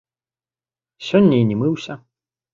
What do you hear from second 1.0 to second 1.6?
Сёння і не